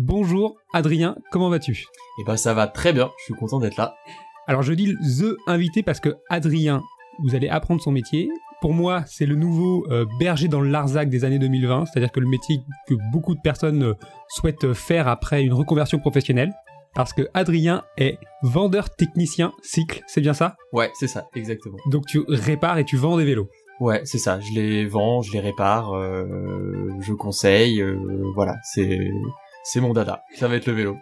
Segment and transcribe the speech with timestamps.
[0.00, 1.84] Bonjour Adrien, comment vas-tu?
[2.20, 3.96] Eh ben ça va très bien, je suis content d'être là.
[4.46, 6.84] Alors je dis The invité parce que Adrien,
[7.24, 8.30] vous allez apprendre son métier.
[8.60, 12.20] Pour moi, c'est le nouveau euh, berger dans le Larzac des années 2020, c'est-à-dire que
[12.20, 13.94] le métier que beaucoup de personnes euh,
[14.28, 16.52] souhaitent faire après une reconversion professionnelle.
[16.94, 20.54] Parce que Adrien est vendeur technicien cycle, c'est bien ça?
[20.72, 21.78] Ouais, c'est ça, exactement.
[21.90, 23.48] Donc tu répares et tu vends des vélos.
[23.80, 24.38] Ouais, c'est ça.
[24.38, 27.80] Je les vends, je les répare, euh, je conseille.
[27.82, 27.98] euh,
[28.36, 29.10] voilà, c'est
[29.72, 30.22] c'est mon dada.
[30.34, 30.96] Ça va être le vélo.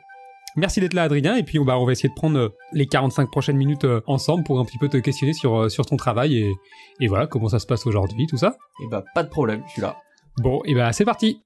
[0.56, 3.30] Merci d'être là Adrien et puis bah, on va essayer de prendre euh, les 45
[3.30, 6.38] prochaines minutes euh, ensemble pour un petit peu te questionner sur, euh, sur ton travail
[6.38, 6.52] et,
[7.00, 8.56] et voilà comment ça se passe aujourd'hui, tout ça.
[8.82, 9.96] Et bah pas de problème, je suis là.
[10.38, 11.42] Bon, et bah c'est parti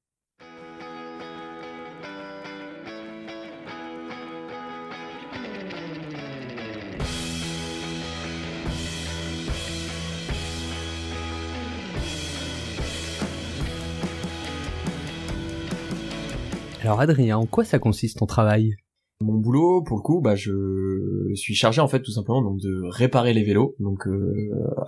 [16.90, 18.74] Alors Adrien, en quoi ça consiste ton travail?
[19.20, 22.82] Mon boulot, pour le coup, bah je suis chargé en fait tout simplement donc de
[22.90, 23.76] réparer les vélos.
[23.78, 24.34] Donc euh,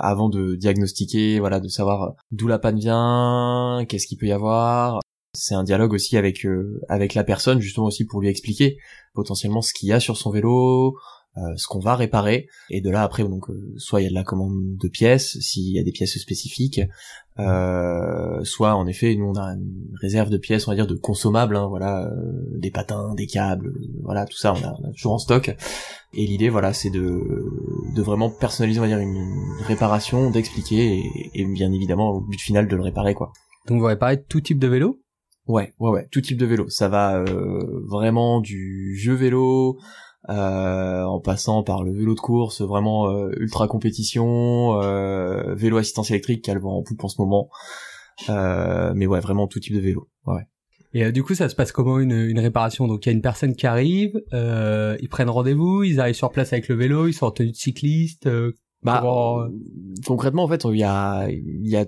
[0.00, 4.98] avant de diagnostiquer, voilà, de savoir d'où la panne vient, qu'est-ce qu'il peut y avoir.
[5.32, 8.78] C'est un dialogue aussi avec euh, avec la personne justement aussi pour lui expliquer
[9.14, 10.96] potentiellement ce qu'il y a sur son vélo,
[11.36, 12.48] euh, ce qu'on va réparer.
[12.70, 15.38] Et de là après donc euh, soit il y a de la commande de pièces
[15.40, 16.80] s'il y a des pièces spécifiques
[17.38, 20.94] euh, soit en effet nous on a une réserve de pièces on va dire de
[20.94, 24.88] consommables hein, voilà euh, des patins des câbles euh, voilà tout ça on a, on
[24.88, 25.56] a toujours en stock.
[26.14, 27.22] Et l'idée voilà c'est de
[27.94, 32.20] de vraiment personnaliser on va dire une, une réparation d'expliquer et, et bien évidemment au
[32.20, 33.32] but final de le réparer quoi.
[33.66, 34.98] Donc vous réparez tout type de vélo?
[35.48, 36.68] Ouais, ouais, ouais, tout type de vélo.
[36.68, 39.78] Ça va euh, vraiment du vieux vélo,
[40.28, 46.10] euh, en passant par le vélo de course, vraiment euh, ultra compétition, euh, vélo assistance
[46.10, 47.48] électrique qui a le vent en poupe en ce moment.
[48.28, 50.08] Euh, mais ouais, vraiment tout type de vélo.
[50.26, 50.42] Ouais.
[50.94, 52.86] Et euh, du coup, ça se passe comment une, une réparation?
[52.86, 56.30] Donc il y a une personne qui arrive, euh, ils prennent rendez-vous, ils arrivent sur
[56.30, 58.26] place avec le vélo, ils sont en tenue de cycliste.
[58.26, 59.48] euh, Bah, comment,
[60.06, 61.86] concrètement, en fait, il y a, il y a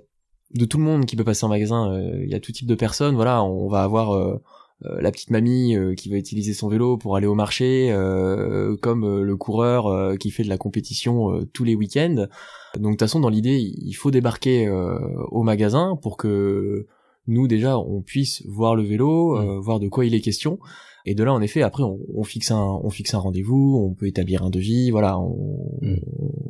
[0.54, 2.00] de tout le monde qui peut passer en magasin.
[2.22, 3.14] Il y a tout type de personnes.
[3.14, 4.40] Voilà, on va avoir
[4.82, 9.04] la petite mamie euh, qui va utiliser son vélo pour aller au marché, euh, comme
[9.04, 12.26] euh, le coureur euh, qui fait de la compétition euh, tous les week-ends.
[12.74, 14.98] Donc de toute façon, dans l'idée, il faut débarquer euh,
[15.30, 16.86] au magasin pour que
[17.26, 20.58] nous déjà on puisse voir le vélo, euh, voir de quoi il est question.
[21.06, 23.94] Et de là, en effet, après, on, on fixe un, on fixe un rendez-vous, on
[23.94, 25.96] peut établir un devis, voilà, on, Mm.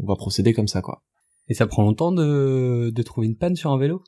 [0.02, 1.02] on va procéder comme ça, quoi.
[1.48, 4.02] Et ça prend longtemps de, de trouver une panne sur un vélo?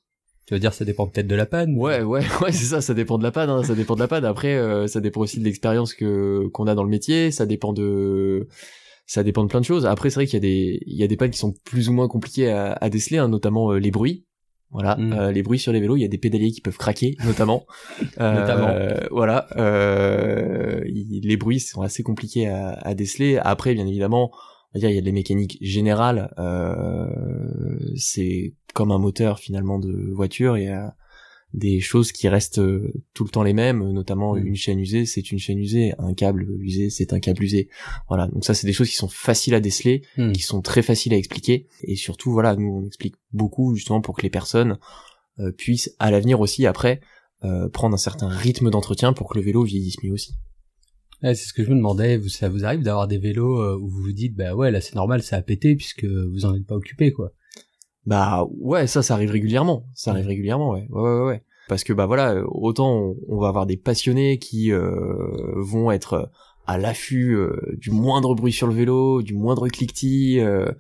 [0.47, 2.95] Tu veux dire, ça dépend peut-être de la panne Ouais, ouais, ouais, c'est ça, ça
[2.95, 4.25] dépend de la panne, hein, ça dépend de la panne.
[4.25, 7.73] Après, euh, ça dépend aussi de l'expérience que qu'on a dans le métier, ça dépend
[7.73, 8.47] de
[9.06, 9.87] ça dépend de plein de choses.
[9.87, 11.89] Après, c'est vrai qu'il y a des il y a des pannes qui sont plus
[11.89, 14.25] ou moins compliquées à, à déceler, hein, notamment euh, les bruits.
[14.73, 15.12] Voilà, Mm.
[15.12, 17.67] euh, les bruits sur les vélos, il y a des pédaliers qui peuvent craquer, notamment.
[18.21, 19.09] Euh, Notamment.
[19.11, 23.39] Voilà, euh, les bruits sont assez compliqués à, à déceler.
[23.39, 26.33] Après, bien évidemment, on va dire il y a de la mécanique générale.
[26.39, 27.06] Euh,
[27.97, 30.59] c'est comme un moteur finalement de voiture.
[30.59, 30.94] Il y a
[31.54, 34.47] des choses qui restent euh, tout le temps les mêmes, notamment Mm.
[34.47, 37.69] une chaîne usée, c'est une chaîne usée, un câble usé, c'est un câble usé.
[38.09, 40.32] Voilà, donc ça c'est des choses qui sont faciles à déceler, Hmm.
[40.32, 44.14] qui sont très faciles à expliquer, et surtout voilà, nous on explique beaucoup justement pour
[44.16, 44.76] que les personnes
[45.38, 47.00] euh, puissent à l'avenir aussi après
[47.44, 50.34] euh, prendre un certain rythme d'entretien pour que le vélo vieillisse mieux aussi.
[51.22, 52.19] Ouais, c'est ce que je me demandais.
[52.19, 54.94] Vous, ça vous arrive d'avoir des vélos où vous vous dites, bah ouais, là c'est
[54.97, 57.32] normal, ça a pété puisque vous en êtes pas occupé, quoi.
[58.06, 59.84] Bah ouais, ça, ça arrive régulièrement.
[59.94, 60.31] Ça arrive Ouais.
[60.31, 60.87] régulièrement, ouais.
[60.91, 61.43] Ouais, ouais, ouais.
[61.69, 64.93] Parce que bah voilà, autant on, on va avoir des passionnés qui euh,
[65.56, 66.27] vont être euh,
[66.67, 70.71] à l'affût euh, du moindre bruit sur le vélo, du moindre cliquetis, euh,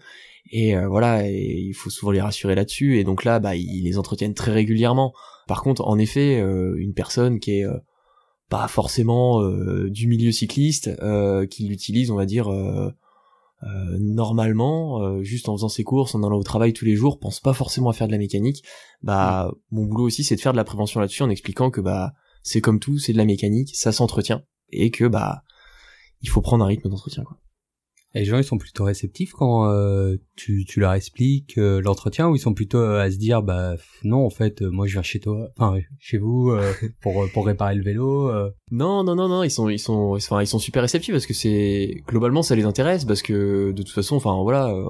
[0.52, 2.98] et euh, voilà, et il faut souvent les rassurer là-dessus.
[3.00, 5.12] Et donc là, bah ils les entretiennent très régulièrement.
[5.48, 7.78] Par contre, en effet, une personne qui est euh,
[8.48, 12.48] pas forcément euh, du milieu cycliste, euh, qui l'utilise, on va dire.
[13.66, 17.18] Euh, normalement, euh, juste en faisant ses courses, en allant au travail tous les jours,
[17.18, 18.64] pense pas forcément à faire de la mécanique.
[19.02, 22.12] Bah, mon boulot aussi, c'est de faire de la prévention là-dessus en expliquant que bah,
[22.42, 25.42] c'est comme tout, c'est de la mécanique, ça s'entretient, et que bah,
[26.22, 27.24] il faut prendre un rythme d'entretien.
[27.24, 27.38] Quoi.
[28.16, 32.30] Et les gens, ils sont plutôt réceptifs quand euh, tu, tu leur expliques euh, l'entretien
[32.30, 33.74] ou ils sont plutôt euh, à se dire, bah
[34.04, 36.72] non, en fait, euh, moi je viens chez toi, enfin chez vous euh,
[37.02, 38.30] pour pour réparer le vélo.
[38.30, 38.48] euh.
[38.70, 41.34] Non, non, non, non, ils sont, ils sont, enfin, ils sont super réceptifs parce que
[41.34, 44.82] c'est globalement ça les intéresse parce que de toute façon, enfin voilà, euh,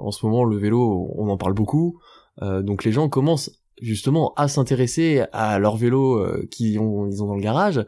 [0.00, 1.98] en ce moment le vélo, on en parle beaucoup,
[2.42, 7.22] euh, donc les gens commencent justement à s'intéresser à leur vélo euh, qu'ils ont, ils
[7.22, 7.82] ont dans le garage.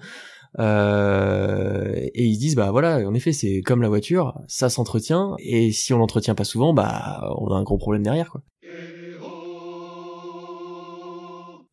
[0.58, 5.34] Euh, et ils se disent bah voilà en effet c'est comme la voiture ça s'entretient
[5.38, 9.16] et si on l'entretient pas souvent bah on a un gros problème derrière quoi Et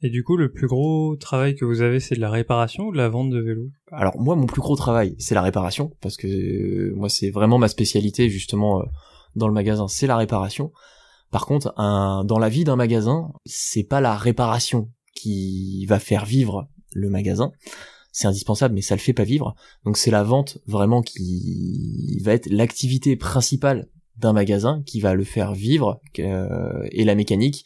[0.06, 2.92] Et du coup, le plus gros travail que vous avez, c'est de la réparation ou
[2.92, 3.70] de la vente de vélos?
[3.90, 7.58] Alors moi, mon plus gros travail, c'est la réparation, parce que euh, moi, c'est vraiment
[7.58, 8.86] ma spécialité justement euh,
[9.38, 10.74] dans le magasin, c'est la réparation.
[11.32, 16.26] Par contre, un, dans la vie d'un magasin, c'est pas la réparation qui va faire
[16.26, 17.54] vivre le magasin.
[18.14, 19.56] C'est indispensable, mais ça le fait pas vivre.
[19.84, 25.24] Donc c'est la vente vraiment qui va être l'activité principale d'un magasin qui va le
[25.24, 27.66] faire vivre euh, et la mécanique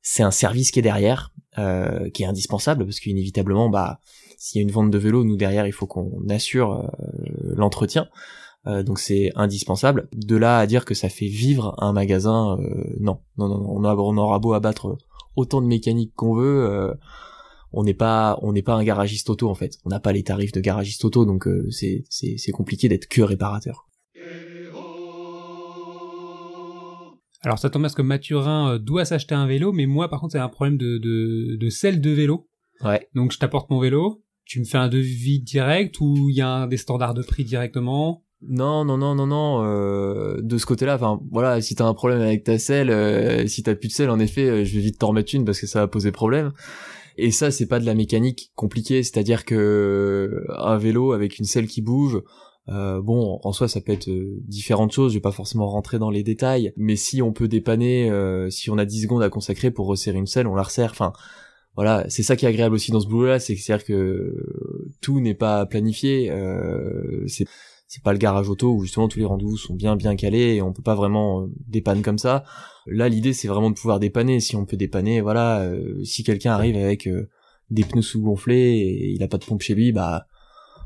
[0.00, 3.98] c'est un service qui est derrière euh, qui est indispensable parce qu'inévitablement bah
[4.38, 8.08] s'il y a une vente de vélo nous derrière il faut qu'on assure euh, l'entretien.
[8.68, 10.08] Euh, donc c'est indispensable.
[10.12, 13.18] De là à dire que ça fait vivre un magasin euh, non.
[13.36, 14.96] Non non on, a, on aura beau abattre
[15.34, 16.94] autant de mécanique qu'on veut euh,
[17.72, 20.22] on n'est pas on n'est pas un garagiste auto en fait on n'a pas les
[20.22, 23.88] tarifs de garagiste auto donc c'est c'est c'est compliqué d'être que réparateur
[27.44, 30.20] Alors ça tombe à ce que Mathurin euh, doit s'acheter un vélo, mais moi par
[30.20, 32.48] contre c'est un problème de, de, de selle de vélo.
[32.84, 33.08] Ouais.
[33.14, 36.66] Donc je t'apporte mon vélo, tu me fais un devis direct ou il y a
[36.66, 38.24] des standards de prix directement?
[38.48, 39.62] Non, non, non, non, non.
[39.64, 43.62] Euh, de ce côté-là, enfin, voilà, si t'as un problème avec ta selle, euh, si
[43.62, 45.68] t'as plus de selle, en effet, euh, je vais vite t'en remettre une parce que
[45.68, 46.52] ça va poser problème.
[47.18, 51.66] Et ça, c'est pas de la mécanique compliquée, c'est-à-dire que un vélo avec une selle
[51.66, 52.22] qui bouge,
[52.68, 55.12] euh, bon, en soi, ça peut être euh, différentes choses.
[55.12, 58.70] Je vais pas forcément rentrer dans les détails, mais si on peut dépanner, euh, si
[58.70, 60.90] on a 10 secondes à consacrer pour resserrer une selle, on la resserre.
[60.92, 61.12] Enfin,
[61.74, 64.34] voilà, c'est ça qui est agréable aussi dans ce boulot-là, c'est-à-dire que
[65.00, 66.30] tout n'est pas planifié.
[67.26, 67.46] c'est
[67.92, 70.62] c'est pas le garage auto où justement tous les rendez-vous sont bien bien calés et
[70.62, 72.42] on peut pas vraiment dépanner comme ça.
[72.86, 74.40] Là, l'idée c'est vraiment de pouvoir dépanner.
[74.40, 75.70] Si on peut dépanner, voilà,
[76.02, 77.06] si quelqu'un arrive avec
[77.68, 80.26] des pneus sous-gonflés et il a pas de pompe chez lui, bah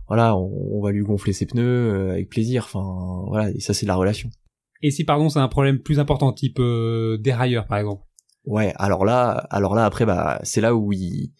[0.09, 2.65] voilà, on, va lui gonfler ses pneus euh, avec plaisir.
[2.65, 4.29] Enfin, voilà, et ça c'est la relation.
[4.83, 8.03] Et si pardon, c'est un problème plus important, type euh, dérailleur par exemple?
[8.45, 11.33] Ouais, alors là, alors là après bah c'est là où il,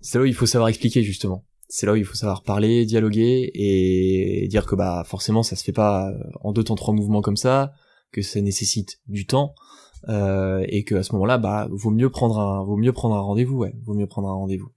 [0.00, 1.44] c'est là où il faut savoir expliquer justement.
[1.68, 5.64] C'est là où il faut savoir parler, dialoguer et dire que bah forcément ça se
[5.64, 6.12] fait pas
[6.42, 7.72] en deux temps trois mouvements comme ça,
[8.12, 9.54] que ça nécessite du temps
[10.08, 13.20] euh, et que à ce moment-là bah vaut mieux prendre un vaut mieux prendre un
[13.20, 14.70] rendez-vous, ouais, vaut mieux prendre un rendez-vous.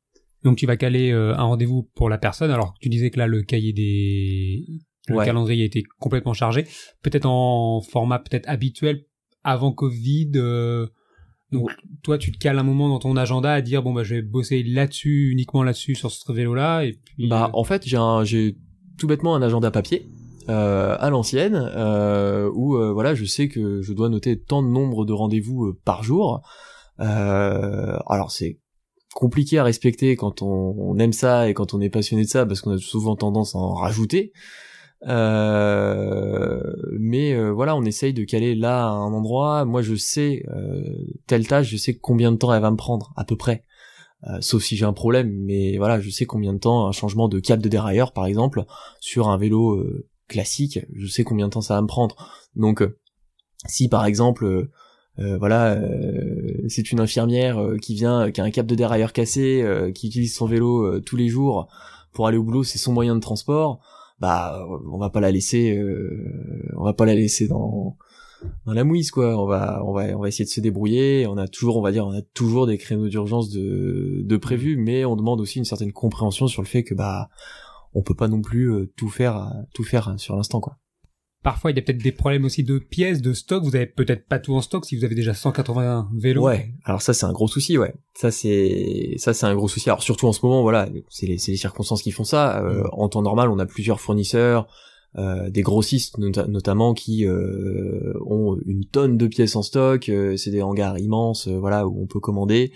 [0.43, 2.51] Donc tu vas caler euh, un rendez-vous pour la personne.
[2.51, 4.65] Alors tu disais que là le cahier des
[5.07, 6.65] le calendrier était complètement chargé,
[7.01, 9.05] peut-être en format peut-être habituel
[9.43, 10.31] avant Covid.
[10.35, 10.87] Euh,
[11.51, 11.71] donc
[12.03, 14.21] toi tu te cales un moment dans ton agenda à dire bon bah je vais
[14.21, 17.27] bosser là-dessus uniquement là-dessus sur ce vélo là et puis.
[17.27, 18.57] Bah en fait j'ai j'ai
[18.97, 20.07] tout bêtement un agenda papier.
[20.49, 24.69] Euh, à l'ancienne, euh, où euh, voilà, je sais que je dois noter tant de
[24.69, 26.41] nombre de rendez-vous par jour.
[26.97, 28.59] alors c'est
[29.13, 32.61] compliqué à respecter quand on, aime ça et quand on est passionné de ça parce
[32.61, 34.31] qu'on a souvent tendance à en rajouter.
[35.05, 36.61] Euh,
[36.99, 39.65] mais euh, voilà, on essaye de caler là à un endroit.
[39.65, 40.81] Moi, je sais euh,
[41.27, 43.63] telle tâche, je sais combien de temps elle va me prendre à peu près.
[44.41, 47.39] sauf si j'ai un problème, mais voilà, je sais combien de temps un changement de
[47.39, 48.65] câble de dérailleur, par exemple,
[48.99, 49.85] sur un vélo
[50.27, 52.15] classique, je sais combien de temps ça va me prendre.
[52.55, 52.83] Donc,
[53.67, 54.69] si par exemple
[55.19, 59.13] euh, voilà, euh, c'est une infirmière euh, qui vient, qui a un câble de dérailleur
[59.13, 59.65] cassé,
[59.95, 61.67] qui utilise son vélo tous les jours
[62.13, 63.79] pour aller au boulot, c'est son moyen de transport.
[64.19, 65.79] Bah, on va pas la laisser,
[66.75, 67.97] on va pas la laisser dans
[68.65, 69.41] dans la mouise quoi.
[69.41, 71.27] On va on va on va essayer de se débrouiller.
[71.27, 74.77] On a toujours, on va dire, on a toujours des créneaux d'urgence de de prévus,
[74.77, 77.29] mais on demande aussi une certaine compréhension sur le fait que bah
[77.93, 80.77] on peut pas non plus tout faire tout faire sur l'instant quoi.
[81.47, 83.63] Parfois, il y a peut-être des problèmes aussi de pièces, de stock.
[83.63, 86.43] Vous avez peut-être pas tout en stock si vous avez déjà 180 vélos.
[86.43, 86.73] Ouais.
[86.83, 87.93] Alors ça, c'est un gros souci, ouais.
[88.15, 89.89] Ça, c'est, ça, c'est un gros souci.
[89.89, 92.61] Alors surtout en ce moment, voilà, c'est les, les circonstances qui font ça.
[92.65, 92.89] Euh, mm.
[92.91, 94.67] En temps normal, on a plusieurs fournisseurs,
[95.17, 100.09] euh, des grossistes notamment qui euh, ont une tonne de pièces en stock.
[100.09, 102.73] Euh, c'est des hangars immenses, euh, voilà, où on peut commander.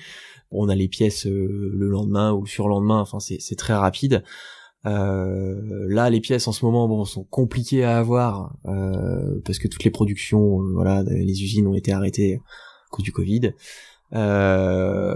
[0.50, 3.01] On a les pièces le lendemain ou le surlendemain.
[3.01, 4.24] Enfin, c'est très rapide.
[4.86, 9.68] Euh, là, les pièces en ce moment, bon, sont compliquées à avoir euh, parce que
[9.68, 13.54] toutes les productions, euh, voilà, les usines ont été arrêtées à cause du Covid.
[14.14, 15.16] Euh,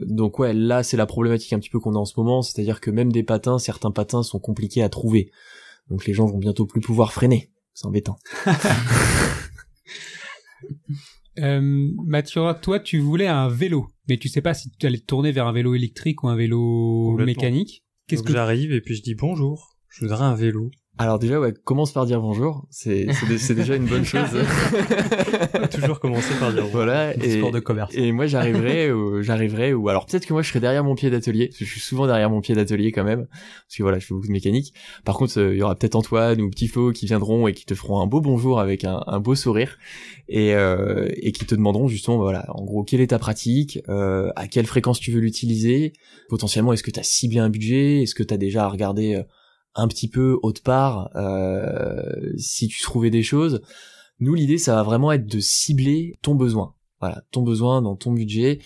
[0.00, 2.80] donc ouais, là c'est la problématique un petit peu qu'on a en ce moment, c'est-à-dire
[2.80, 5.30] que même des patins, certains patins sont compliqués à trouver.
[5.90, 7.50] Donc les gens vont bientôt plus pouvoir freiner.
[7.74, 8.18] C'est embêtant.
[11.38, 15.06] euh, Mathieu, toi tu voulais un vélo, mais tu sais pas si tu allais te
[15.06, 17.84] tourner vers un vélo électrique ou un vélo mécanique.
[18.12, 19.78] Qu'est-ce que j'arrive et puis je dis bonjour.
[19.88, 20.70] Je voudrais un vélo.
[20.98, 22.66] Alors déjà, ouais, commence par dire bonjour.
[22.70, 24.28] C'est c'est dé- c'est déjà une bonne chose.
[25.74, 26.76] Toujours commencer par dire bonjour.
[26.76, 27.16] voilà.
[27.16, 27.94] Et, de commerce.
[27.94, 31.08] et moi, j'arriverai, ou j'arriverai, ou alors peut-être que moi, je serai derrière mon pied
[31.10, 31.46] d'atelier.
[31.48, 34.06] Parce que je suis souvent derrière mon pied d'atelier quand même, parce que voilà, je
[34.06, 34.74] fais beaucoup de mécanique.
[35.04, 37.64] Par contre, euh, il y aura peut-être Antoine ou Petit Flo qui viendront et qui
[37.64, 39.78] te feront un beau bonjour avec un, un beau sourire
[40.28, 44.30] et euh, et qui te demanderont justement, voilà, en gros, quelle est ta pratique, euh,
[44.36, 45.94] à quelle fréquence tu veux l'utiliser,
[46.28, 49.22] potentiellement, est-ce que tu as ciblé un budget, est-ce que tu as déjà regardé euh,
[49.74, 53.62] un petit peu autre part euh, si tu trouvais des choses.
[54.20, 56.74] Nous, l'idée, ça va vraiment être de cibler ton besoin.
[57.00, 58.60] Voilà, ton besoin dans ton budget.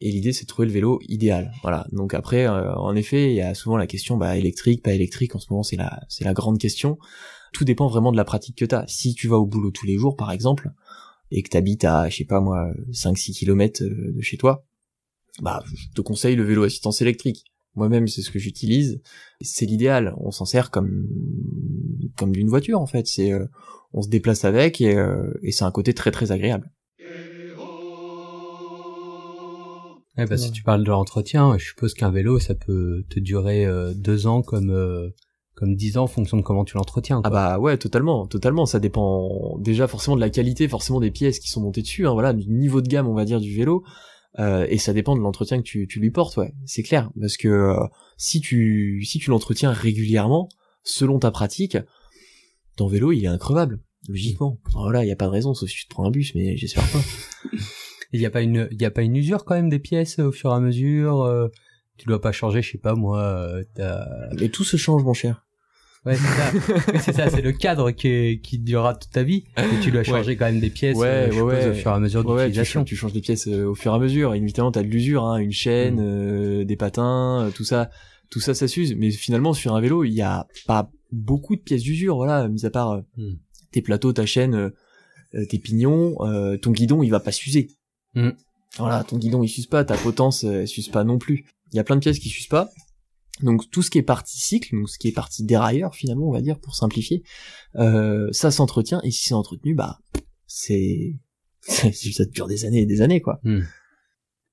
[0.00, 1.52] Et l'idée, c'est de trouver le vélo idéal.
[1.62, 1.86] Voilà.
[1.92, 5.34] Donc après, euh, en effet, il y a souvent la question, bah, électrique, pas électrique.
[5.34, 6.98] En ce moment, c'est la, c'est la grande question.
[7.52, 8.86] Tout dépend vraiment de la pratique que t'as.
[8.86, 10.70] Si tu vas au boulot tous les jours, par exemple,
[11.30, 14.64] et que t'habites à, je sais pas moi, 5-6 kilomètres euh, de chez toi,
[15.40, 17.44] bah, je te conseille le vélo assistance électrique.
[17.74, 19.00] Moi-même, c'est ce que j'utilise.
[19.40, 20.14] C'est l'idéal.
[20.18, 21.08] On s'en sert comme
[22.16, 23.06] comme d'une voiture en fait.
[23.06, 23.46] C'est euh,
[23.92, 26.70] on se déplace avec et, euh, et c'est un côté très très agréable.
[30.18, 33.64] Ouais, bah, si tu parles de l'entretien, je suppose qu'un vélo, ça peut te durer
[33.64, 35.08] euh, deux ans comme euh,
[35.54, 37.22] comme dix ans en fonction de comment tu l'entretiens.
[37.24, 38.66] Ah bah ouais, totalement, totalement.
[38.66, 42.06] Ça dépend déjà forcément de la qualité, forcément des pièces qui sont montées dessus.
[42.06, 43.84] Hein, voilà, du niveau de gamme, on va dire, du vélo.
[44.38, 47.10] Euh, et ça dépend de l'entretien que tu, tu lui portes, ouais, c'est clair.
[47.20, 47.86] Parce que euh,
[48.16, 50.48] si tu si tu l'entretiens régulièrement,
[50.84, 51.76] selon ta pratique,
[52.76, 54.58] ton vélo il est increvable, logiquement.
[54.72, 56.56] Voilà, il y a pas de raison, sauf si tu te prends un bus, mais
[56.56, 57.00] j'espère pas.
[58.14, 60.18] Il y a pas une il y a pas une usure quand même des pièces
[60.18, 61.22] euh, au fur et à mesure.
[61.22, 61.48] euh,
[61.96, 63.20] tu dois pas changer, je sais pas moi.
[63.22, 63.64] euh,
[64.38, 65.46] Mais tout se change, mon cher.
[66.04, 67.24] Ouais, c'est ça.
[67.24, 69.44] Ouais, c'est le cadre qui, qui durera toute ta vie.
[69.56, 71.70] Et tu dois changer quand même des pièces Ouais, euh, je ouais, suppose, ouais.
[71.70, 72.80] au fur et à mesure Ouais, ouais, tu, d'utilisation.
[72.80, 74.34] changes, tu changes des pièces euh, au fur et à mesure.
[74.34, 76.00] Évidemment, t'as de l'usure, hein, une chaîne, Mm.
[76.00, 77.88] euh, des patins, euh, tout ça,
[78.30, 78.94] tout ça, ça s'use.
[78.96, 82.66] Mais finalement, sur un vélo, il y a pas beaucoup de pièces d'usure, voilà, mis
[82.66, 83.34] à part euh, Mm.
[83.70, 84.70] tes plateaux, ta chaîne, euh,
[85.36, 87.68] euh, tes pignons, euh, ton guidon, il va pas s'user.
[88.16, 88.30] Mm.
[88.78, 91.44] Voilà, ton guidon, il s'use pas, ta potence, euh, elle s'use pas non plus.
[91.72, 92.70] Il y a plein de pièces qui s'usent pas.
[93.40, 96.32] Donc tout ce qui est partie cycle, donc ce qui est partie dérailleur finalement, on
[96.32, 97.22] va dire pour simplifier,
[97.76, 100.00] euh, ça s'entretient et si c'est entretenu, bah
[100.46, 101.18] c'est
[101.60, 103.40] ça dure des années et des années quoi.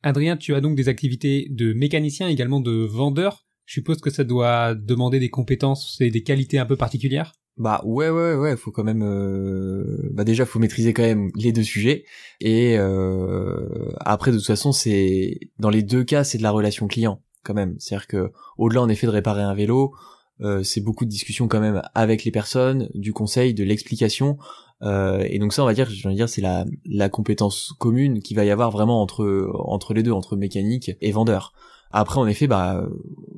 [0.01, 3.45] Adrien, tu as donc des activités de mécanicien, également de vendeur.
[3.65, 7.33] Je suppose que ça doit demander des compétences et des qualités un peu particulières.
[7.57, 11.51] Bah ouais ouais ouais, faut quand même euh, bah déjà faut maîtriser quand même les
[11.51, 12.05] deux sujets
[12.39, 16.87] et euh, après de toute façon c'est dans les deux cas c'est de la relation
[16.87, 17.75] client quand même.
[17.79, 19.93] C'est-à-dire que au-delà en effet de réparer un vélo,
[20.41, 24.37] euh, c'est beaucoup de discussions quand même avec les personnes, du conseil, de l'explication.
[24.81, 28.21] Euh, et donc ça, on va dire, je vais dire, c'est la, la compétence commune
[28.21, 31.53] qu'il va y avoir vraiment entre entre les deux, entre mécanique et vendeur.
[31.91, 32.87] Après, en effet, bah,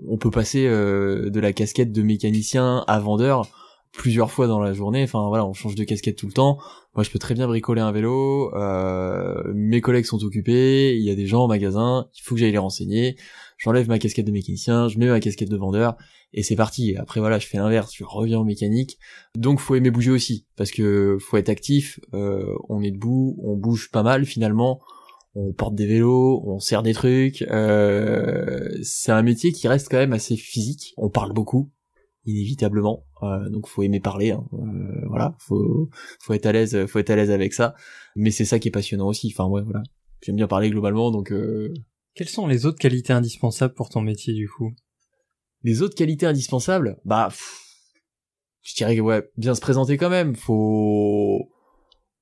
[0.08, 3.48] on peut passer euh, de la casquette de mécanicien à vendeur
[3.94, 5.04] plusieurs fois dans la journée.
[5.04, 6.58] Enfin voilà, on change de casquette tout le temps.
[6.96, 8.54] Moi, je peux très bien bricoler un vélo.
[8.56, 10.96] euh, mes collègues sont occupés.
[10.98, 12.08] Il y a des gens au magasin.
[12.16, 13.16] Il faut que j'aille les renseigner.
[13.64, 15.96] J'enlève ma casquette de mécanicien, je mets ma casquette de vendeur
[16.34, 16.96] et c'est parti.
[16.98, 18.98] Après voilà, je fais l'inverse, je reviens en mécanique.
[19.38, 22.00] Donc faut aimer bouger aussi parce que faut être actif.
[22.16, 24.82] euh, on est debout, on bouge pas mal finalement.
[25.36, 27.44] On porte des vélos, on sert des trucs.
[27.44, 30.94] euh, c'est un métier qui reste quand même assez physique.
[30.98, 31.70] On parle beaucoup,
[32.26, 33.06] inévitablement.
[33.22, 34.32] Euh, donc faut aimer parler.
[34.32, 34.44] hein.
[34.54, 35.90] Euh, voilà, faut
[36.20, 37.76] faut être à l'aise, faut être à l'aise avec ça.
[38.16, 39.32] Mais c'est ça qui est passionnant aussi.
[39.34, 39.84] Enfin ouais, voilà.
[40.24, 41.74] J'aime bien parler globalement, donc euh,
[42.14, 44.74] Quelles sont les autres qualités indispensables pour ton métier du coup?
[45.64, 47.60] Les autres qualités indispensables, bah, pff,
[48.64, 50.36] je dirais que ouais, bien se présenter quand même.
[50.36, 51.50] Faut,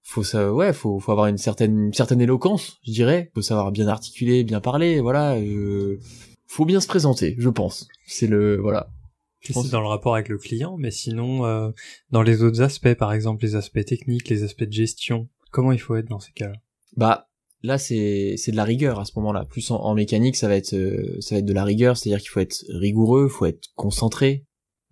[0.03, 3.31] faut ça, ouais, faut, faut avoir une certaine, une certaine éloquence, je dirais.
[3.33, 5.35] Faut savoir bien articuler, bien parler, voilà.
[5.35, 5.99] euh,
[6.47, 7.87] faut bien se présenter, je pense.
[8.05, 8.91] C'est le, voilà.
[9.39, 11.71] Je pense- C'est dans le rapport avec le client, mais sinon, euh,
[12.11, 15.79] dans les autres aspects, par exemple les aspects techniques, les aspects de gestion, comment il
[15.79, 16.55] faut être dans ces cas-là?
[16.97, 17.28] Bah,
[17.63, 19.45] là c'est, c'est de la rigueur à ce moment-là.
[19.45, 22.29] Plus en, mécanique, ça va être, euh, ça va être de la rigueur, c'est-à-dire qu'il
[22.29, 24.45] faut être rigoureux, faut être concentré.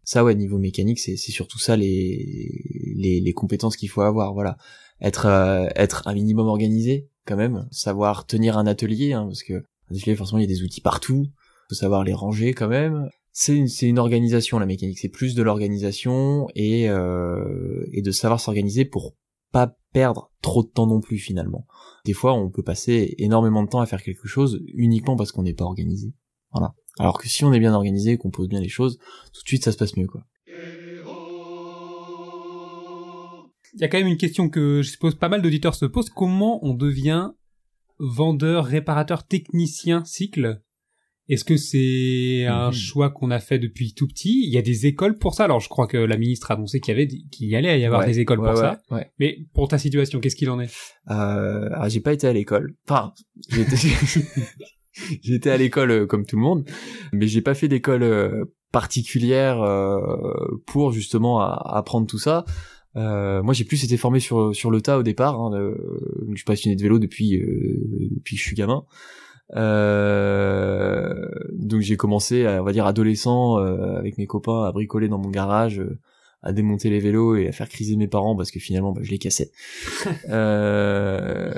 [0.04, 4.34] Ça ouais, niveau mécanique, c'est, c'est surtout ça les, les, les compétences qu'il faut avoir,
[4.34, 4.58] voilà.
[5.02, 7.68] Être, euh, être un minimum organisé, quand même.
[7.72, 9.64] Savoir tenir un atelier, hein, parce que
[10.16, 11.28] forcément, il y a des outils partout.
[11.70, 13.10] Faut savoir les ranger quand même.
[13.34, 14.98] C'est une, c'est une organisation, la mécanique.
[15.00, 19.14] C'est plus de l'organisation et, euh, et de savoir s'organiser pour
[19.52, 21.66] pas perdre trop de temps non plus, finalement
[22.08, 25.44] des fois on peut passer énormément de temps à faire quelque chose uniquement parce qu'on
[25.44, 26.14] n'est pas organisé.
[26.54, 26.74] Voilà.
[26.98, 28.98] Alors que si on est bien organisé, qu'on pose bien les choses,
[29.34, 30.24] tout de suite ça se passe mieux quoi.
[33.74, 36.10] Il y a quand même une question que je suppose pas mal d'auditeurs se posent.
[36.10, 37.32] Comment on devient
[38.00, 40.64] vendeur, réparateur, technicien cycle?
[41.30, 42.74] Est-ce que c'est un Mhm.
[42.74, 44.44] choix qu'on a fait depuis tout petit?
[44.46, 45.44] Il y a des écoles pour ça.
[45.44, 47.86] Alors je crois que la ministre a annoncé qu'il y avait qu'il y allait y
[47.86, 48.82] avoir Ouais, des écoles ouais, pour ouais, ça.
[48.92, 49.12] Ouais.
[49.20, 50.70] Mais pour ta situation, qu'est-ce qu'il en est?
[51.12, 52.76] Euh, alors j'ai pas été à l'école.
[52.88, 53.14] Enfin,
[53.50, 53.76] j'ai été,
[55.22, 56.66] j'ai été à l'école euh, comme tout le monde,
[57.12, 60.00] mais j'ai pas fait d'école euh, particulière euh,
[60.66, 62.46] pour justement apprendre tout ça.
[62.96, 65.40] Euh, moi, j'ai plus été formé sur sur le tas au départ.
[65.40, 65.52] Hein,
[66.32, 67.80] je suis passionné de vélo depuis euh,
[68.12, 68.86] depuis que je suis gamin.
[69.56, 75.08] Euh, donc j'ai commencé, à, on va dire adolescent, euh, avec mes copains, à bricoler
[75.08, 76.00] dans mon garage, euh,
[76.44, 79.12] à démonter les vélos et à faire criser mes parents parce que finalement, bah, je
[79.12, 79.52] les cassais.
[80.30, 81.54] Euh,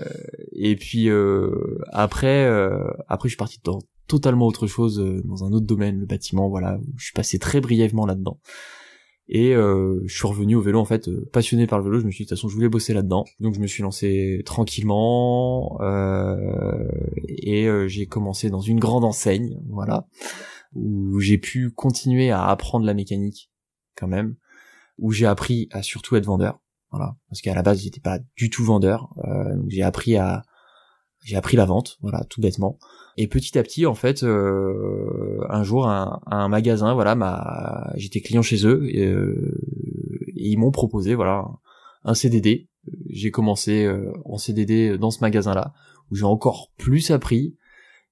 [0.51, 5.43] et puis euh, après, euh, après, je suis parti dans totalement autre chose, euh, dans
[5.43, 6.49] un autre domaine, le bâtiment.
[6.49, 8.39] Voilà, où je suis passé très brièvement là-dedans.
[9.31, 11.99] Et euh, je suis revenu au vélo en fait, euh, passionné par le vélo.
[11.99, 13.25] Je me suis dit de toute façon, je voulais bosser là-dedans.
[13.39, 16.87] Donc je me suis lancé tranquillement euh,
[17.27, 20.07] et j'ai commencé dans une grande enseigne, voilà,
[20.73, 23.51] où j'ai pu continuer à apprendre la mécanique
[23.95, 24.35] quand même,
[24.97, 26.59] où j'ai appris à surtout être vendeur
[26.91, 29.13] voilà parce qu'à la base j'étais pas du tout vendeur
[29.67, 30.41] j'ai appris à
[31.23, 32.79] j'ai appris la vente voilà tout bêtement
[33.17, 38.21] et petit à petit en fait euh, un jour un, un magasin voilà m'a j'étais
[38.21, 39.57] client chez eux et, euh,
[40.27, 41.47] et ils m'ont proposé voilà
[42.03, 42.69] un CDD
[43.09, 45.73] j'ai commencé euh, en CDD dans ce magasin là
[46.11, 47.55] où j'ai encore plus appris.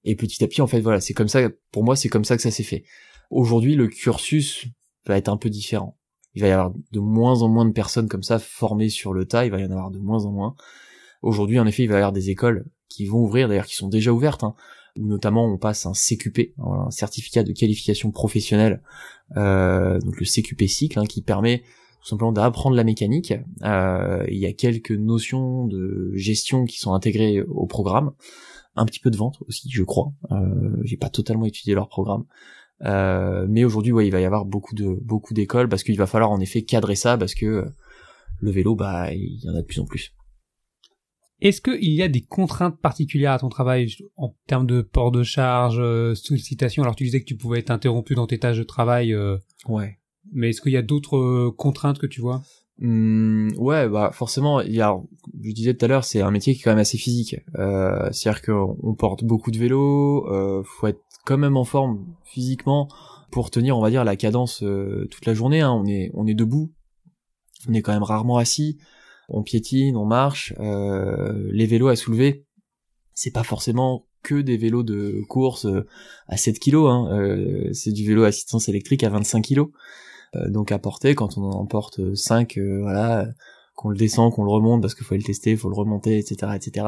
[0.04, 2.36] Et petit à petit en fait voilà c'est comme ça pour moi c'est comme ça
[2.36, 2.84] que ça s'est fait.
[3.30, 4.66] Aujourd'hui le cursus
[5.06, 5.98] va être un peu différent.
[6.34, 9.26] Il va y avoir de moins en moins de personnes comme ça formées sur le
[9.26, 10.54] tas, il va y en avoir de moins en moins.
[11.20, 13.88] Aujourd'hui, en effet, il va y avoir des écoles qui vont ouvrir, d'ailleurs qui sont
[13.88, 14.54] déjà ouvertes, hein,
[14.98, 18.82] où notamment on passe un CQP, un certificat de qualification professionnelle,
[19.36, 21.62] euh, donc le CQP cycle, hein, qui permet
[22.00, 23.34] tout simplement d'apprendre la mécanique.
[23.62, 28.12] Euh, il y a quelques notions de gestion qui sont intégrées au programme,
[28.76, 30.12] un petit peu de vente aussi, je crois.
[30.30, 32.24] Euh, J'ai pas totalement étudié leur programme.
[32.84, 36.06] Euh, mais aujourd'hui, ouais, il va y avoir beaucoup de beaucoup d'écoles parce qu'il va
[36.06, 37.66] falloir en effet cadrer ça parce que
[38.40, 40.12] le vélo, bah, il y en a de plus en plus.
[41.40, 45.22] Est-ce qu'il y a des contraintes particulières à ton travail en termes de port de
[45.22, 46.82] charge, euh, sollicitation?
[46.82, 49.36] Alors tu disais que tu pouvais être interrompu dans tes tâches de travail, euh,
[49.68, 49.98] Ouais.
[50.32, 52.42] mais est-ce qu'il y a d'autres euh, contraintes que tu vois?
[52.80, 54.96] Hum, ouais, bah forcément, il y a,
[55.42, 57.36] je disais tout à l'heure, c'est un métier qui est quand même assez physique.
[57.56, 62.88] Euh, C'est-à-dire qu'on porte beaucoup de vélos, euh, faut être quand même en forme physiquement
[63.30, 65.60] pour tenir, on va dire, la cadence euh, toute la journée.
[65.60, 65.72] Hein.
[65.72, 66.72] On est, on est debout,
[67.68, 68.78] on est quand même rarement assis,
[69.28, 70.54] on piétine, on marche.
[70.58, 72.44] Euh, les vélos à soulever,
[73.14, 75.86] c'est pas forcément que des vélos de course euh,
[76.26, 76.90] à 7 kilos.
[76.90, 77.08] Hein.
[77.12, 79.68] Euh, c'est du vélo à assistance électrique à 25 kilos.
[80.36, 83.28] Euh, donc à porter quand on en porte 5 euh, voilà
[83.74, 86.52] qu'on le descend qu'on le remonte parce qu'il faut le tester faut le remonter etc
[86.54, 86.86] etc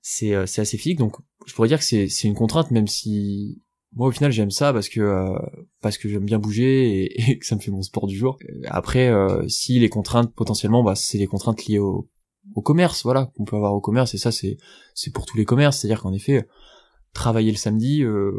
[0.00, 1.16] c'est euh, c'est assez physique donc
[1.46, 3.60] je pourrais dire que c'est une contrainte même si
[3.92, 5.38] moi au final j'aime ça parce que euh,
[5.80, 8.62] parce que j'aime bien bouger et, que ça me fait mon sport du jour Euh,
[8.68, 12.08] après euh, si les contraintes potentiellement bah c'est les contraintes liées au
[12.54, 14.56] au commerce voilà qu'on peut avoir au commerce et ça c'est
[14.94, 16.46] c'est pour tous les commerces c'est à dire qu'en effet
[17.12, 18.32] travailler le samedi euh,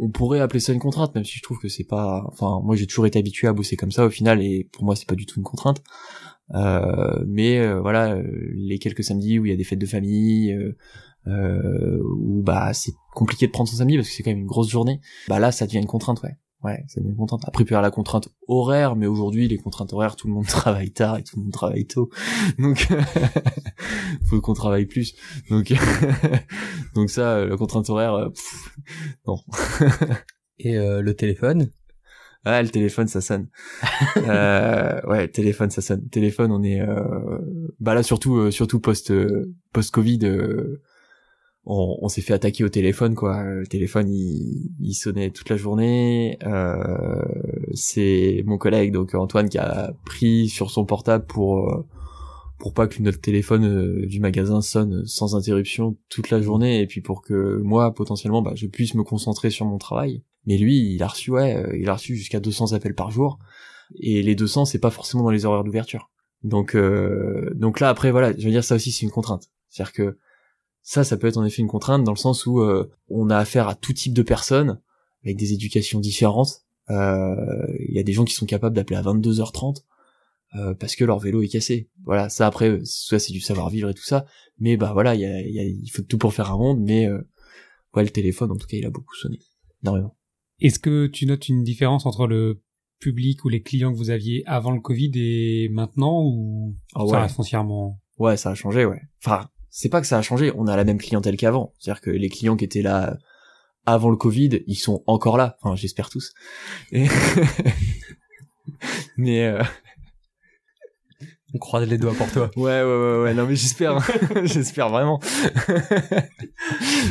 [0.00, 2.24] on pourrait appeler ça une contrainte, même si je trouve que c'est pas.
[2.28, 4.96] Enfin, moi j'ai toujours été habitué à bosser comme ça au final, et pour moi
[4.96, 5.82] c'est pas du tout une contrainte.
[6.54, 8.22] Euh, mais euh, voilà, euh,
[8.54, 10.56] les quelques samedis où il y a des fêtes de famille,
[11.26, 14.70] où bah c'est compliqué de prendre son samedi parce que c'est quand même une grosse
[14.70, 15.00] journée.
[15.28, 16.36] Bah là, ça devient une contrainte, ouais.
[16.62, 17.42] Ouais, ça devient une contrainte.
[17.46, 20.46] Après, il y avoir la contrainte horaire, mais aujourd'hui, les contraintes horaires, tout le monde
[20.48, 22.10] travaille tard et tout le monde travaille tôt.
[22.58, 22.86] Donc,
[24.24, 25.14] faut qu'on travaille plus.
[25.48, 25.72] Donc,
[26.94, 28.76] donc ça, la contrainte horaire, pff,
[29.26, 29.38] non.
[30.58, 31.70] Et euh, le téléphone?
[32.44, 33.48] Ah, le téléphone, ça sonne.
[34.16, 36.08] euh, ouais, téléphone, ça sonne.
[36.08, 37.38] Téléphone, on est, euh...
[37.80, 40.20] bah là surtout, euh, surtout post, euh, post Covid,
[41.66, 43.44] on, s'est fait attaquer au téléphone, quoi.
[43.44, 46.38] Le téléphone, il, il sonnait toute la journée.
[47.74, 51.84] C'est mon collègue, donc Antoine, qui a pris sur son portable pour
[52.58, 57.00] pour pas que notre téléphone du magasin sonne sans interruption toute la journée, et puis
[57.00, 60.22] pour que moi, potentiellement, bah, je puisse me concentrer sur mon travail.
[60.46, 63.38] Mais lui, il a reçu, ouais, euh, il a reçu jusqu'à 200 appels par jour.
[63.98, 66.10] Et les 200, c'est pas forcément dans les horaires d'ouverture.
[66.42, 69.50] Donc, euh, donc là, après, voilà, je veux dire, ça aussi, c'est une contrainte.
[69.68, 70.18] C'est-à-dire que
[70.82, 73.36] ça, ça peut être en effet une contrainte dans le sens où euh, on a
[73.36, 74.80] affaire à tout type de personnes
[75.24, 76.62] avec des éducations différentes.
[76.88, 77.36] Euh,
[77.88, 79.84] Il y a des gens qui sont capables d'appeler à 22h30
[80.56, 81.88] euh, parce que leur vélo est cassé.
[82.04, 84.24] Voilà, ça après, ça c'est du savoir-vivre et tout ça.
[84.58, 86.80] Mais bah voilà, il y a, y a- faut tout pour faire un monde.
[86.80, 87.08] Mais
[87.94, 89.38] ouais, le téléphone, en tout cas, il a beaucoup sonné,
[89.84, 90.16] énormément.
[90.60, 92.62] Est-ce que tu notes une différence entre le
[92.98, 97.12] public ou les clients que vous aviez avant le Covid et maintenant ou Ah ça
[97.12, 97.22] ouais.
[97.22, 99.00] reste foncièrement Ouais, ça a changé, ouais.
[99.24, 101.72] Enfin, c'est pas que ça a changé, on a la même clientèle qu'avant.
[101.78, 103.16] C'est-à-dire que les clients qui étaient là
[103.86, 105.56] avant le Covid, ils sont encore là.
[105.62, 106.34] Enfin, j'espère tous.
[106.92, 107.06] Et...
[109.16, 109.62] mais euh,
[111.54, 112.50] On croise les doigts pour toi.
[112.56, 113.34] ouais, ouais, ouais, ouais.
[113.34, 114.02] Non, mais j'espère, hein.
[114.44, 115.18] j'espère vraiment.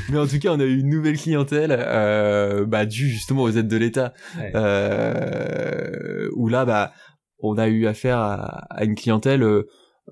[0.10, 3.52] mais en tout cas, on a eu une nouvelle clientèle, euh, bah, due justement aux
[3.52, 4.52] aides de l'État, Ouais.
[4.56, 6.94] euh, où là, bah,
[7.40, 9.44] on a eu affaire à, à une clientèle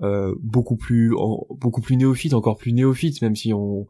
[0.02, 3.86] euh, beaucoup plus, en- beaucoup plus néophyte, encore plus néophyte, même si on,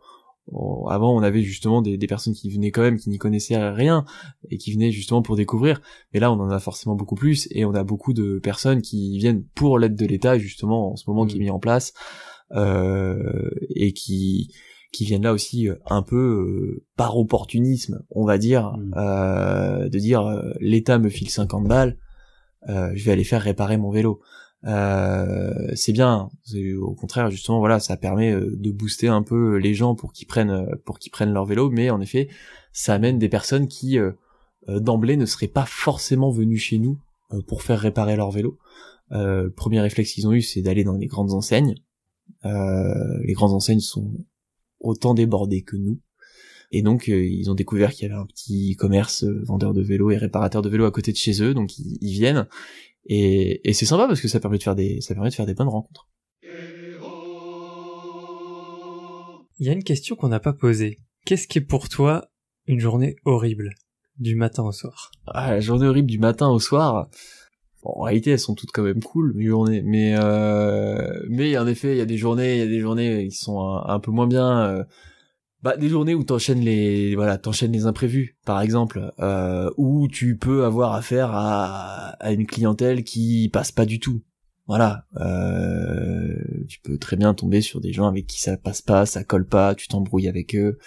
[0.52, 3.56] on- avant on avait justement des, des personnes qui venaient quand même, qui n'y connaissaient
[3.70, 4.04] rien
[4.50, 5.80] et qui venaient justement pour découvrir.
[6.14, 9.18] Mais là, on en a forcément beaucoup plus et on a beaucoup de personnes qui
[9.18, 11.92] viennent pour l'aide de l'État justement en ce moment qui est mis en place
[12.52, 14.52] euh, et qui
[14.90, 18.94] qui viennent là aussi euh, un peu euh, par opportunisme, on va dire, Mm.
[18.96, 21.98] euh, de dire l'État me file 50 balles,
[22.70, 24.20] euh, je vais aller faire réparer mon vélo.
[24.64, 26.30] Euh, c'est bien,
[26.80, 30.26] au contraire justement voilà, ça permet euh, de booster un peu les gens pour qu'ils
[30.26, 32.28] prennent euh, pour qu'ils prennent leur vélo, mais en effet,
[32.72, 33.98] ça amène des personnes qui
[34.68, 36.98] d'emblée ne seraient pas forcément venues chez nous
[37.46, 38.58] pour faire réparer leur vélo.
[39.56, 41.74] Premier réflexe qu'ils ont eu, c'est d'aller dans les grandes enseignes.
[42.44, 44.12] Les grandes enseignes sont
[44.78, 45.98] autant débordées que nous.
[46.70, 50.18] Et donc ils ont découvert qu'il y avait un petit commerce vendeur de vélos et
[50.18, 52.46] réparateur de vélos à côté de chez eux, donc ils viennent.
[53.06, 55.46] Et, et c'est sympa parce que ça permet de faire des ça permet de faire
[55.46, 56.08] des bonnes rencontres.
[59.58, 60.98] Il y a une question qu'on n'a pas posée.
[61.24, 62.28] Qu'est-ce qui est pour toi
[62.66, 63.74] une journée horrible
[64.18, 65.10] du matin au soir?
[65.26, 67.08] Ah, la journée horrible du matin au soir?
[67.82, 69.82] Bon, en réalité, elles sont toutes quand même cool, mes journées.
[69.82, 73.28] Mais, euh, mais en effet, il y a des journées, il y a des journées
[73.28, 74.64] qui sont un, un peu moins bien.
[74.68, 74.84] euh,
[75.62, 80.36] bah, des journées où t'enchaînes les, voilà, t'enchaînes les imprévus, par exemple, euh, où tu
[80.36, 84.22] peux avoir affaire à, à une clientèle qui passe pas du tout.
[84.66, 86.36] Voilà, euh,
[86.68, 89.46] tu peux très bien tomber sur des gens avec qui ça passe pas, ça colle
[89.46, 90.78] pas, tu t'embrouilles avec eux.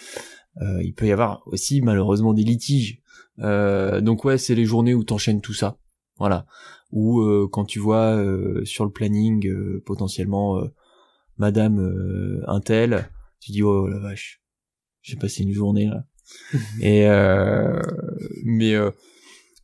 [0.61, 3.01] Euh, il peut y avoir aussi malheureusement des litiges.
[3.39, 5.77] Euh, donc ouais, c'est les journées où t'enchaînes tout ça.
[6.19, 6.45] Voilà.
[6.91, 9.49] Ou euh, quand tu vois euh, sur le planning
[9.81, 10.61] potentiellement
[11.37, 14.40] Madame euh, un tel, tu dis oh la vache,
[15.01, 16.05] j'ai passé une journée là.
[16.81, 17.81] Et euh,
[18.45, 18.91] mais euh,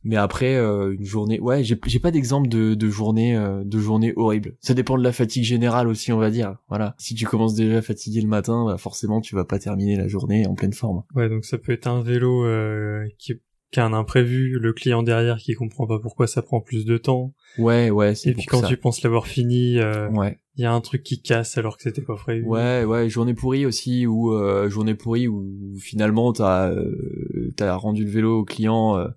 [0.04, 4.12] mais après euh, une journée, ouais, j'ai pas d'exemple de de journée euh, de journée
[4.16, 4.56] horrible.
[4.60, 6.56] Ça dépend de la fatigue générale aussi, on va dire.
[6.68, 6.94] Voilà.
[6.98, 10.46] Si tu commences déjà fatigué le matin, bah forcément tu vas pas terminer la journée
[10.46, 11.02] en pleine forme.
[11.14, 13.40] Ouais, donc ça peut être un vélo euh, qui, qui
[13.76, 17.34] a un imprévu, le client derrière qui comprend pas pourquoi ça prend plus de temps,
[17.58, 18.66] Ouais, ouais, c'est et puis quand ça.
[18.68, 20.38] tu penses l'avoir fini, euh, il Ouais.
[20.56, 22.44] y a un truc qui casse alors que c'était pas prévu.
[22.46, 28.04] Ouais, ouais, journée pourrie aussi, ou euh, journée pourrie où finalement t'as euh, t'as rendu
[28.04, 29.08] le vélo au client euh,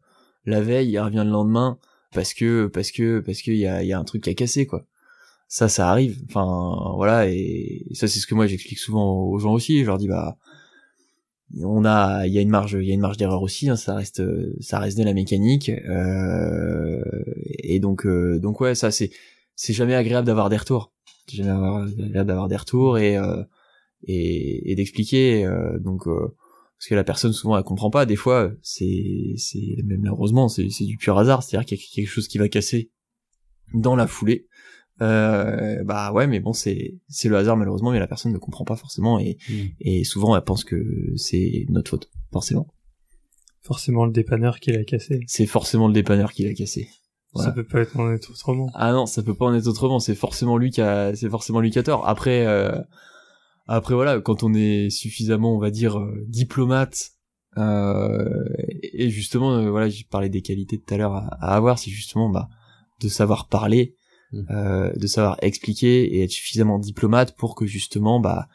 [0.46, 1.78] la veille, il revient le lendemain
[2.14, 4.66] parce que parce que parce qu'il y a y a un truc qui a cassé
[4.66, 4.86] quoi.
[5.48, 6.22] Ça, ça arrive.
[6.30, 9.82] Enfin, voilà, et, et ça c'est ce que moi j'explique souvent aux gens aussi.
[9.82, 10.38] Je leur dis bah
[11.64, 13.76] on a il y a une marge il y a une marge d'erreur aussi hein,
[13.76, 14.22] ça reste
[14.62, 17.02] ça reste de la mécanique euh,
[17.60, 19.12] et donc euh, donc ouais ça c'est
[19.56, 20.92] c'est jamais agréable d'avoir des retours.
[21.28, 23.44] C'est jamais agréable d'avoir des retours et euh,
[24.04, 28.06] et, et d'expliquer euh, donc parce que la personne souvent elle comprend pas.
[28.06, 31.44] Des fois c'est c'est même malheureusement c'est c'est du pur hasard.
[31.44, 32.92] C'est à dire qu'il y a quelque chose qui va casser
[33.74, 34.48] dans la foulée
[35.02, 38.66] euh, bah ouais mais bon c'est c'est le hasard malheureusement mais la personne ne comprend
[38.66, 39.54] pas forcément et Mm.
[39.80, 42.68] et souvent elle pense que c'est notre faute forcément
[43.64, 45.20] Forcément le dépanneur qui l'a cassé.
[45.28, 46.90] c'est forcément le dépanneur qui l'a cassé
[47.34, 47.50] Voilà.
[47.50, 48.70] Ça peut pas être en être autrement.
[48.74, 51.60] ah non ça peut pas en être autrement c'est forcément lui qui a c'est forcément
[51.62, 52.72] lui qui a tort après euh,
[53.68, 57.12] après voilà quand on est suffisamment on va dire euh, diplomate
[57.58, 58.46] euh,
[58.82, 61.92] et justement euh, voilà j'ai parlé des qualités tout à l'heure à, à avoir c'est
[61.92, 62.50] justement bah
[63.00, 63.96] de savoir parler.
[64.34, 68.48] Euh, de savoir expliquer et être suffisamment diplomate pour que justement bah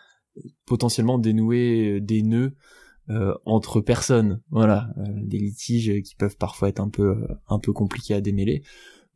[0.65, 2.55] potentiellement dénouer euh, des nœuds
[3.11, 4.41] euh, entre personnes.
[4.51, 4.89] Voilà.
[4.99, 8.63] Euh, des litiges qui peuvent parfois être un peu euh, un peu compliqués à démêler.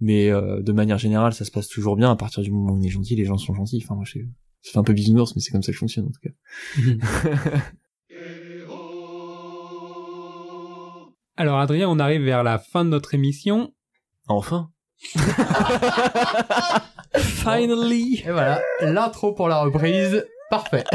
[0.00, 2.10] Mais euh, de manière générale ça se passe toujours bien.
[2.10, 3.80] À partir du moment où on est gentil les gens sont gentils.
[3.84, 4.18] Enfin moi je
[4.62, 6.30] ça fait un peu bisounours mais c'est comme ça que je fonctionne en tout cas.
[11.36, 13.72] Alors Adrien, on arrive vers la fin de notre émission.
[14.28, 14.70] enfin
[17.16, 18.22] Finally!
[18.26, 20.84] Et voilà, l'intro pour la reprise, parfait.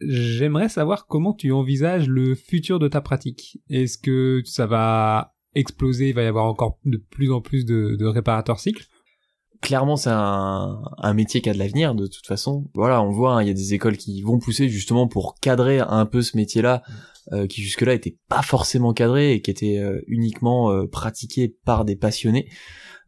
[0.00, 3.58] J'aimerais savoir comment tu envisages le futur de ta pratique.
[3.70, 7.96] Est-ce que ça va exploser, il va y avoir encore de plus en plus de,
[7.98, 8.86] de réparateurs cycles?
[9.62, 12.70] Clairement c'est un, un métier qui a de l'avenir de toute façon.
[12.74, 15.80] Voilà, on voit, hein, il y a des écoles qui vont pousser justement pour cadrer
[15.80, 16.82] un peu ce métier-là,
[17.32, 21.84] euh, qui jusque-là était pas forcément cadré et qui était euh, uniquement euh, pratiqué par
[21.84, 22.48] des passionnés.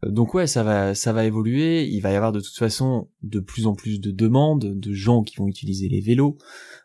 [0.05, 1.85] Donc ouais, ça va, ça va évoluer.
[1.87, 5.23] Il va y avoir de toute façon de plus en plus de demandes de gens
[5.23, 6.37] qui vont utiliser les vélos.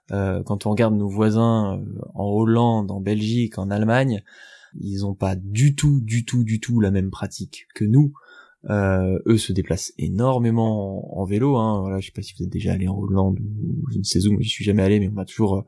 [0.09, 1.83] quand on regarde nos voisins
[2.14, 4.23] en Hollande, en Belgique, en Allemagne,
[4.81, 8.14] ils ont pas du tout, du tout, du tout la même pratique que nous.
[8.71, 11.57] Euh, eux se déplacent énormément en, vélo.
[11.57, 11.81] Hein.
[11.81, 14.27] Voilà, je sais pas si vous êtes déjà allé en Hollande ou je ne sais
[14.27, 15.64] où, mais je suis jamais allé, mais on m'a toujours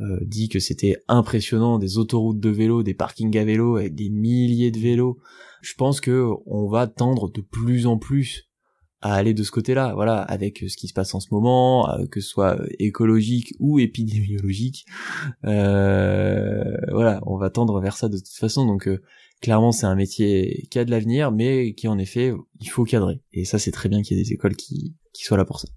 [0.00, 4.10] euh, dit que c'était impressionnant, des autoroutes de vélo, des parkings à vélo avec des
[4.10, 5.18] milliers de vélos.
[5.60, 8.48] Je pense que on va tendre de plus en plus
[9.00, 12.06] à aller de ce côté-là, voilà, avec ce qui se passe en ce moment, euh,
[12.06, 14.86] que ce soit écologique ou épidémiologique,
[15.44, 18.66] euh, voilà, on va tendre vers ça de toute façon.
[18.66, 18.88] Donc
[19.40, 23.20] clairement c'est un métier qui a de l'avenir, mais qui en effet il faut cadrer.
[23.32, 25.60] Et ça c'est très bien qu'il y ait des écoles qui, qui soient là pour
[25.60, 25.68] ça.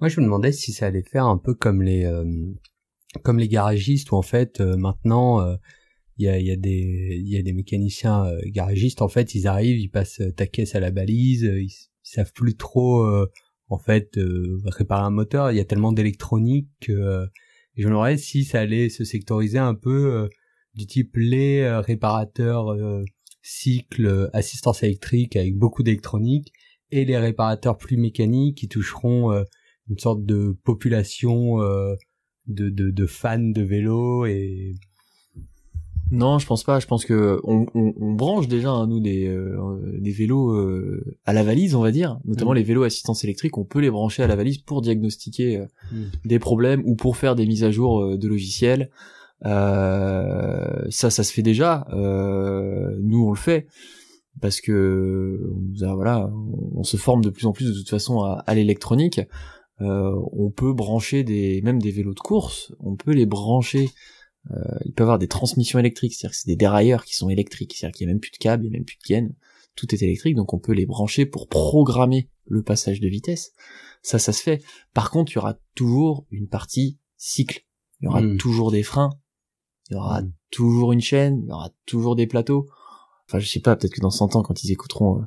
[0.00, 2.24] Moi je me demandais si ça allait faire un peu comme les euh,
[3.22, 5.56] comme les garagistes où en fait euh, maintenant euh,
[6.16, 9.48] il y, a, y, a, des il y a des mécaniciens garagistes en fait ils
[9.48, 11.74] arrivent ils passent ta caisse à la balise ils,
[12.04, 13.04] savent plus trop
[13.70, 14.10] en fait
[14.66, 15.50] réparer un moteur.
[15.50, 17.26] Il y a tellement d'électronique que
[17.76, 20.28] je me si ça allait se sectoriser un peu
[20.74, 23.04] du type les euh, réparateurs euh,
[23.42, 26.52] cycle euh, assistance électrique avec beaucoup d'électronique
[26.90, 29.32] et les réparateurs plus mécaniques qui toucheront
[29.88, 31.56] une sorte de population
[32.46, 34.74] de, de, de, fans de vélo et
[36.10, 36.80] non, je pense pas.
[36.80, 39.34] Je pense que on, on, on branche déjà hein, nous des,
[39.98, 40.54] des vélos
[41.24, 42.56] à la valise, on va dire, notamment mm.
[42.56, 43.56] les vélos assistance électrique.
[43.56, 46.02] On peut les brancher à la valise pour diagnostiquer mm.
[46.26, 48.90] des problèmes ou pour faire des mises à jour de logiciels.
[49.44, 51.86] Euh, ça, ça se fait déjà.
[51.92, 53.66] Euh, nous, on le fait
[54.40, 55.40] parce que
[55.80, 56.30] on voilà,
[56.74, 59.20] on se forme de plus en plus de toute façon à, l'électronique.
[59.80, 63.90] Euh, on peut brancher des, même des vélos de course, on peut les brancher.
[64.50, 67.28] Euh, il peut y avoir des transmissions électriques, c'est-à-dire que c'est des dérailleurs qui sont
[67.28, 69.06] électriques, c'est-à-dire qu'il n'y a même plus de câbles, il n'y a même plus de
[69.06, 69.34] gaines,
[69.74, 73.52] tout est électrique, donc on peut les brancher pour programmer le passage de vitesse.
[74.02, 74.62] Ça, ça se fait.
[74.92, 77.64] Par contre, il y aura toujours une partie cycle.
[78.00, 78.36] Il y aura hmm.
[78.36, 79.18] toujours des freins,
[79.90, 80.32] il y aura mm.
[80.50, 82.68] toujours une chaîne, il y aura toujours des plateaux.
[83.28, 85.24] Enfin, je sais pas, peut-être que dans 100 ans, quand ils écouteront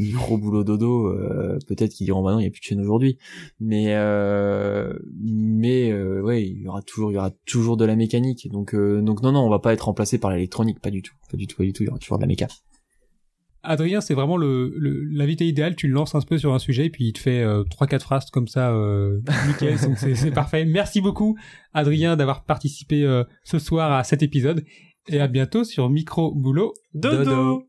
[0.00, 2.64] euh, micro boulot dodo, euh, peut-être qu'ils diront bah non, il y a plus de
[2.64, 3.18] chaîne aujourd'hui.
[3.60, 7.96] Mais euh, mais euh, ouais, il y aura toujours il y aura toujours de la
[7.96, 8.48] mécanique.
[8.50, 11.36] Donc donc non non, on va pas être remplacé par l'électronique, pas du tout, pas
[11.36, 11.82] du tout, pas du tout.
[11.82, 12.48] Il y aura toujours de la méca.
[13.64, 14.74] Adrien, c'est vraiment le,
[15.10, 15.76] l'invité idéal.
[15.76, 18.02] Tu le lances un peu sur un sujet, puis il te fait euh, trois quatre
[18.02, 19.78] phrases comme ça, euh, nickel.
[19.78, 20.64] c'est, parfait.
[20.64, 21.36] Merci beaucoup,
[21.72, 24.64] Adrien, d'avoir participé euh, ce soir à cet épisode.
[25.08, 27.66] Et à bientôt sur Micro Boulot Dodo.